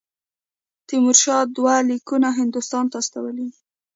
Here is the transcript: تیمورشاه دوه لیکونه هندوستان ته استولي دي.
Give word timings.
تیمورشاه 0.87 1.41
دوه 1.55 1.75
لیکونه 1.89 2.29
هندوستان 2.39 2.85
ته 2.91 2.97
استولي 3.01 3.33
دي. 3.49 3.49